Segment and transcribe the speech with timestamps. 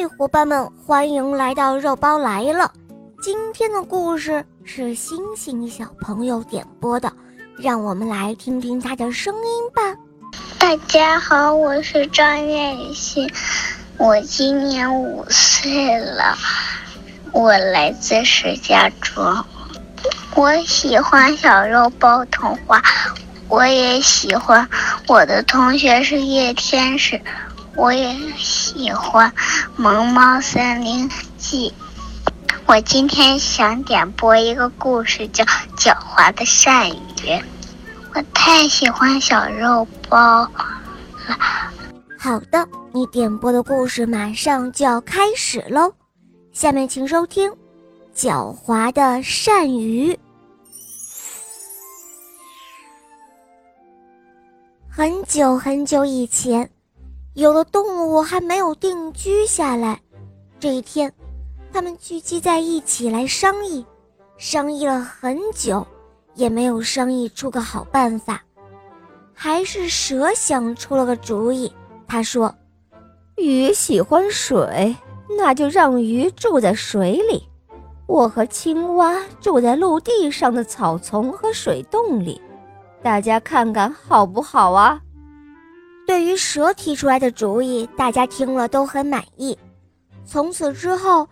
[0.00, 2.70] 嗨，伙伴们，欢迎来到肉包来了。
[3.20, 7.12] 今天的故事是星星小朋友点播的，
[7.58, 9.42] 让我们来听听他的声音
[9.74, 9.82] 吧。
[10.56, 13.28] 大家好，我是张艳欣，
[13.96, 16.38] 我今年五岁了，
[17.32, 19.44] 我来自石家庄，
[20.36, 22.80] 我喜欢小肉包童话，
[23.48, 24.68] 我也喜欢
[25.08, 27.20] 我的同学是叶天使。
[27.78, 29.30] 我也喜欢
[29.76, 31.72] 《萌猫森林记》。
[32.66, 35.44] 我今天想点播一个故事，叫
[35.76, 37.28] 《狡猾的鳝鱼》。
[38.14, 40.50] 我太喜欢小肉包了。
[42.18, 45.94] 好的，你点播的故事马上就要开始喽。
[46.52, 47.48] 下面请收听
[48.12, 50.12] 《狡猾的鳝鱼》。
[54.90, 56.68] 很久很久以前。
[57.38, 60.00] 有的动物还没有定居下来，
[60.58, 61.12] 这一天，
[61.72, 63.86] 他们聚集在一起来商议，
[64.36, 65.86] 商议了很久，
[66.34, 68.42] 也没有商议出个好办法。
[69.32, 71.72] 还是蛇想出了个主意，
[72.08, 72.52] 他说
[73.38, 74.96] ：“鱼喜欢水，
[75.38, 77.40] 那就让鱼住在水里；
[78.08, 82.42] 我和青蛙住在陆地上的草丛和水洞里，
[83.00, 85.00] 大家看看好不好啊？”
[86.08, 89.56] 对于蛇提出来的主意，大家听了都很满意。
[90.24, 91.28] 从此之后，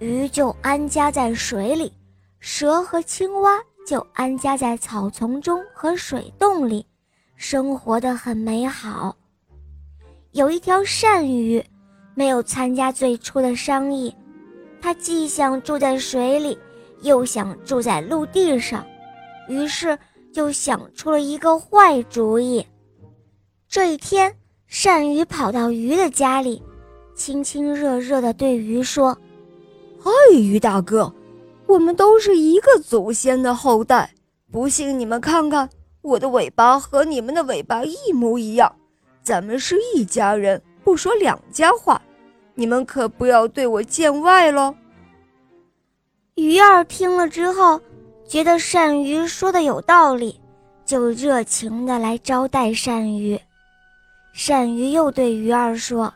[0.00, 1.92] 鱼就安家在水里，
[2.40, 6.84] 蛇和青蛙就安家在草丛中和水洞里，
[7.36, 9.14] 生活的很美好。
[10.32, 11.64] 有一条鳝鱼，
[12.16, 14.12] 没有参加最初的商议，
[14.80, 16.58] 它既想住在水里，
[17.02, 18.84] 又想住在陆地上，
[19.46, 19.96] 于是
[20.34, 22.66] 就想出了一个坏主意。
[23.76, 24.34] 这一天，
[24.70, 26.62] 鳝鱼跑到鱼的家里，
[27.14, 29.18] 亲亲热热地对鱼说
[30.00, 31.12] ：“嗨，鱼大哥，
[31.66, 34.14] 我们都是一个祖先的后代，
[34.50, 35.68] 不信你们看看，
[36.00, 38.74] 我的尾巴和你们的尾巴一模一样，
[39.22, 42.00] 咱们是一家人，不说两家话，
[42.54, 44.74] 你们可不要对我见外喽。”
[46.36, 47.78] 鱼儿听了之后，
[48.26, 50.40] 觉得鳝鱼说的有道理，
[50.86, 53.38] 就热情地来招待鳝鱼。
[54.36, 56.12] 鳝鱼又对鱼儿说：“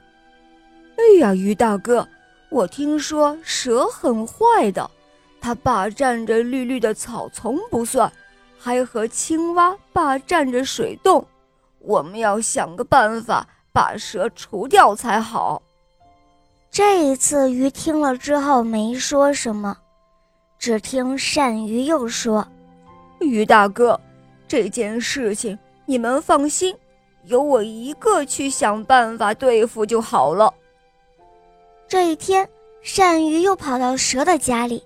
[0.99, 2.07] 哎呀，鱼大哥，
[2.51, 4.89] 我听说蛇很坏的，
[5.41, 8.13] 它霸占着绿绿的草丛不算，
[8.59, 11.27] 还和青蛙霸占着水洞。
[11.79, 15.63] 我们要想个办法把蛇除掉才好。”
[16.71, 19.75] 这一次，鱼听了之后没说什么，
[20.59, 22.47] 只听鳝鱼又说
[23.19, 23.99] ：“鱼大哥，
[24.47, 26.77] 这件事情你们放心。”
[27.25, 30.53] 由我一个去想办法对付就好了。
[31.87, 32.49] 这一天，
[32.85, 34.83] 鳝鱼又跑到蛇的家里，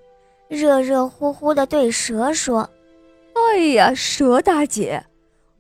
[0.49, 2.69] 热热乎乎地对蛇说
[3.35, 5.05] ：“哎呀，蛇大姐，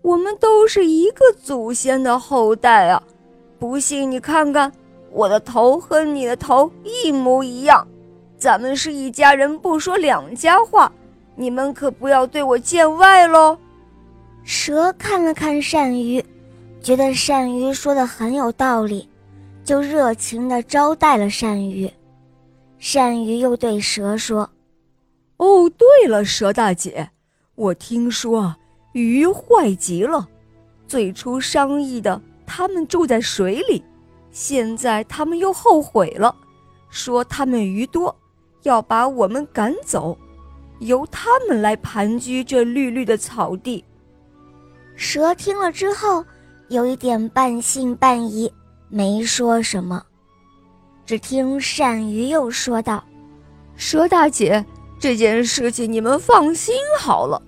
[0.02, 3.02] 我们都是一个祖先的后代啊！
[3.58, 4.72] 不信你看看，
[5.10, 7.86] 我的头和你的头一模一样，
[8.36, 10.90] 咱们是一家人，不说两家话，
[11.36, 13.56] 你们可不要对我见外喽。”
[14.44, 16.24] 蛇看了看鳝鱼。
[16.84, 19.08] 觉得鳝鱼说的很有道理，
[19.64, 21.90] 就热情地招待了鳝鱼。
[22.78, 24.50] 鳝鱼又对蛇说
[25.38, 27.08] ：“哦，对了，蛇大姐，
[27.54, 28.54] 我听说
[28.92, 30.28] 鱼坏极了。
[30.86, 33.82] 最初商议的，他们住在水里，
[34.30, 36.36] 现在他们又后悔了，
[36.90, 38.14] 说他们鱼多，
[38.64, 40.18] 要把我们赶走，
[40.80, 43.82] 由他们来盘踞这绿绿的草地。”
[44.94, 46.22] 蛇听了之后。
[46.74, 48.52] 有一点半信半疑，
[48.88, 50.02] 没说什么。
[51.06, 53.04] 只听鳝鱼又说道
[53.76, 54.66] ：“蛇大姐，
[54.98, 57.40] 这件事情你们放心好了，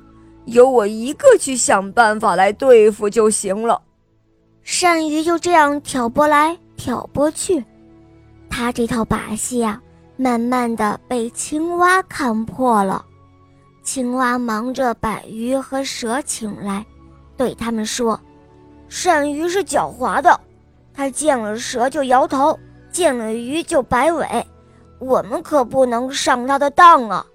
[0.44, 3.82] 由我一个去想办法来对付就行了。”
[4.64, 7.64] 鳝鱼就这样挑拨来挑拨去，
[8.48, 9.82] 他这套把戏啊，
[10.16, 13.04] 慢慢的被青蛙看破了。
[13.82, 16.86] 青蛙忙着把鱼和蛇请来，
[17.36, 18.20] 对他们说。
[18.88, 20.40] 鳝鱼是狡猾的，
[20.94, 22.58] 它见了蛇就摇头，
[22.90, 24.46] 见了鱼就摆尾，
[24.98, 27.26] 我们可不能上它的当啊！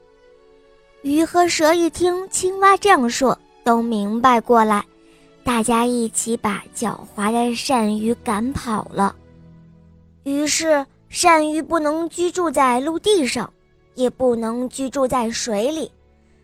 [1.01, 4.85] 鱼和蛇一听青蛙这样说，都明白过来，
[5.43, 9.15] 大家一起把狡猾的鳝鱼赶跑了。
[10.23, 13.51] 于是，鳝鱼不能居住在陆地上，
[13.95, 15.91] 也不能居住在水里，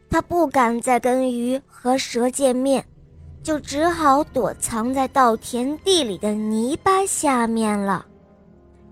[0.09, 2.83] 它不敢再跟鱼和蛇见面。
[3.47, 8.05] 就只好躲藏在稻田地里的泥巴下面了。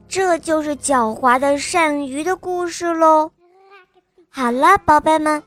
[0.07, 3.29] 这就是狡猾的鳝鱼的故事喽。
[4.29, 5.43] 好了，宝贝们，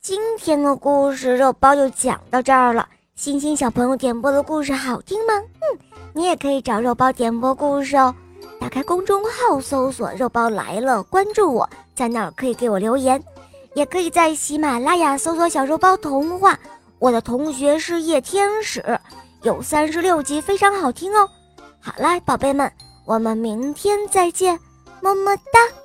[0.00, 2.88] 今天的故事肉包就讲到这儿了。
[3.16, 5.32] 星星小朋友点播的故事好听吗？
[5.34, 5.78] 嗯，
[6.12, 8.14] 你也可以找肉包点播故事哦。
[8.60, 13.20] 打开公众号搜索“肉包来了”，关注我，在那儿可以给我留言，
[13.74, 16.56] 也可以在喜马拉雅搜索“小肉包童话”。
[17.02, 19.00] 我的同学是夜天使，
[19.42, 21.28] 有三十六集，非常好听哦。
[21.80, 22.72] 好啦，宝贝们，
[23.04, 24.56] 我们明天再见，
[25.00, 25.81] 么么哒。